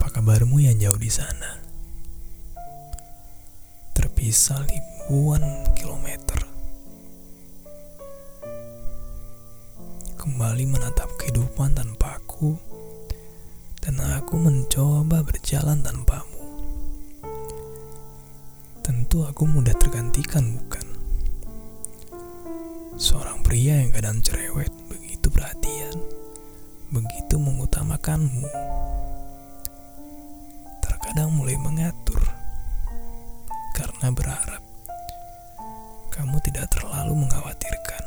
kabarmu 0.00 0.64
yang 0.64 0.80
jauh 0.80 0.96
di 0.96 1.12
sana? 1.12 1.60
Terpisah 3.92 4.64
ribuan 4.64 5.44
kilometer. 5.76 6.40
Kembali 10.16 10.64
menatap 10.64 11.12
kehidupan 11.20 11.76
tanpaku 11.76 12.56
dan 13.82 14.00
aku 14.00 14.40
mencoba 14.40 15.20
berjalan 15.20 15.82
tanpamu. 15.84 16.40
Tentu 18.80 19.28
aku 19.28 19.44
mudah 19.44 19.74
tergantikan, 19.76 20.56
bukan? 20.56 20.86
Seorang 22.96 23.44
pria 23.44 23.82
yang 23.82 23.90
kadang 23.90 24.22
cerewet, 24.22 24.70
karena 34.02 34.18
berharap 34.18 34.62
kamu 36.10 36.34
tidak 36.42 36.66
terlalu 36.74 37.22
mengkhawatirkan. 37.22 38.02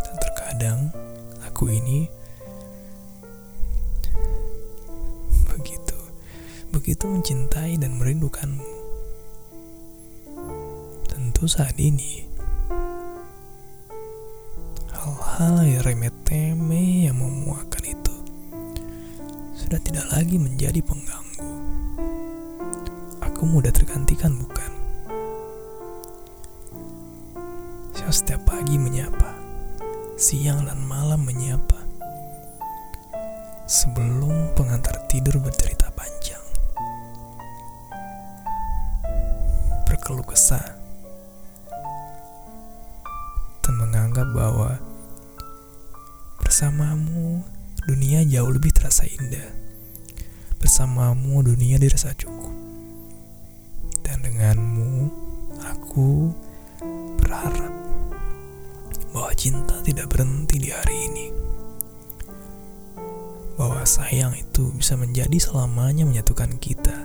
Dan 0.00 0.14
terkadang 0.16 0.78
aku 1.44 1.68
ini 1.68 2.08
begitu 5.44 5.98
begitu 6.72 7.04
mencintai 7.04 7.76
dan 7.76 8.00
merindukanmu. 8.00 8.64
Tentu 11.04 11.44
saat 11.44 11.76
ini 11.76 12.24
hal-hal 14.88 15.68
yang 15.68 15.84
remeh 15.84 16.12
temeh 16.24 17.12
yang 17.12 17.20
memuakan 17.20 17.84
itu 17.84 18.16
sudah 19.52 19.76
tidak 19.84 20.08
lagi 20.08 20.40
menjadi 20.40 20.80
pengganggu. 20.80 21.27
Aku 23.38 23.46
mudah 23.46 23.70
tergantikan 23.70 24.34
bukan? 24.34 24.66
Saya 27.94 28.10
setiap 28.10 28.50
pagi 28.50 28.74
menyapa, 28.74 29.30
siang 30.18 30.66
dan 30.66 30.82
malam 30.82 31.22
menyapa. 31.22 31.86
Sebelum 33.62 34.58
pengantar 34.58 35.06
tidur 35.06 35.38
bercerita 35.38 35.86
panjang. 35.94 36.42
Berkeluh 39.86 40.26
kesah. 40.26 40.74
Dan 43.62 43.74
menganggap 43.78 44.34
bahwa 44.34 44.82
bersamamu 46.42 47.46
dunia 47.86 48.26
jauh 48.26 48.50
lebih 48.50 48.74
terasa 48.74 49.06
indah. 49.06 49.46
Bersamamu 50.58 51.46
dunia 51.46 51.78
dirasa 51.78 52.10
cukup. 52.18 52.47
Dan 54.08 54.24
denganmu 54.24 55.12
aku 55.60 56.32
berharap 57.20 57.74
bahwa 59.12 59.32
cinta 59.36 59.76
tidak 59.84 60.08
berhenti 60.08 60.56
di 60.56 60.72
hari 60.72 60.96
ini. 61.12 61.26
Bahwa 63.60 63.84
sayang 63.84 64.32
itu 64.32 64.72
bisa 64.72 64.96
menjadi 64.96 65.36
selamanya 65.36 66.08
menyatukan 66.08 66.56
kita. 66.56 66.96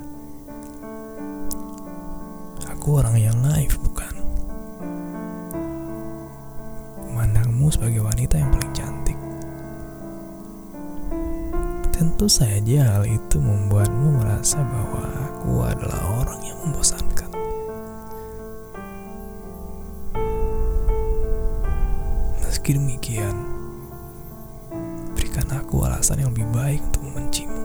Aku 2.71 3.03
orang 3.03 3.19
yang 3.19 3.35
naif, 3.43 3.75
bukan? 3.83 4.15
Memandangmu 7.11 7.67
sebagai 7.67 7.99
wanita 7.99 8.39
yang 8.39 8.51
paling 8.55 8.71
cantik. 8.71 9.19
Tentu 11.91 12.31
saja 12.31 12.95
hal 12.95 13.03
itu 13.11 13.43
membuatmu 13.43 14.23
merasa 14.23 14.63
bahwa 14.63 15.22
aku 15.43 15.59
adalah 15.59 16.23
orang 16.23 16.39
yang 16.47 16.55
membosankan. 16.63 17.27
Meski 22.39 22.79
demikian, 22.79 23.35
berikan 25.11 25.43
aku 25.51 25.83
alasan 25.83 26.23
yang 26.23 26.31
lebih 26.31 26.47
baik 26.55 26.79
untuk 26.79 27.11
membencimu. 27.11 27.59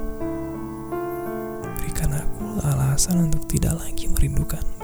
Berikan 1.79 2.19
aku 2.19 2.67
alasan 2.67 3.31
untuk 3.31 3.47
tidak 3.47 3.79
lagi 3.79 4.11
merindukanmu. 4.11 4.83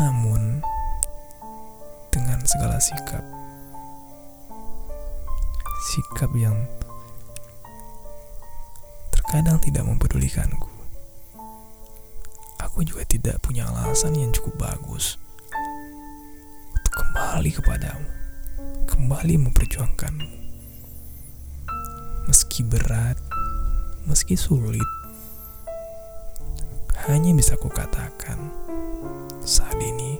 Namun, 0.00 0.64
dengan 2.08 2.40
segala 2.48 2.80
sikap, 2.80 3.20
sikap 5.92 6.32
yang 6.32 6.56
terkadang 9.28 9.60
tidak 9.60 9.84
mempedulikanku, 9.84 10.72
aku 12.64 12.80
juga 12.80 13.04
tidak 13.04 13.36
punya 13.44 13.68
alasan 13.68 14.16
yang 14.16 14.32
cukup 14.32 14.56
bagus 14.56 15.20
untuk 16.72 16.96
kembali 16.96 17.52
kepadamu, 17.52 18.08
kembali 18.88 19.36
memperjuangkanmu. 19.36 20.32
Meski 22.24 22.64
berat, 22.64 23.20
meski 24.08 24.32
sulit, 24.32 24.88
hanya 27.04 27.28
bisa 27.36 27.52
kukatakan 27.60 28.40
saat 29.44 29.76
ini 29.76 30.16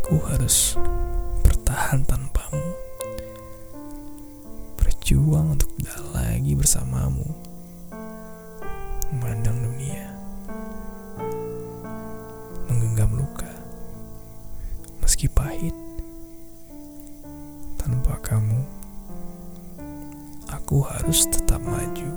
aku 0.00 0.16
harus 0.32 0.80
bertahan 1.44 2.08
tanpamu 2.08 2.83
berjuang 5.04 5.52
untuk 5.52 5.68
tidak 5.76 6.00
lagi 6.16 6.56
bersamamu. 6.56 7.28
Memandang 9.12 9.60
dunia. 9.60 10.08
Menggenggam 12.72 13.12
luka. 13.12 13.52
Meski 15.04 15.28
pahit. 15.28 15.76
Tanpa 17.76 18.16
kamu 18.24 18.64
aku 20.48 20.80
harus 20.88 21.28
tetap 21.28 21.60
maju 21.60 22.08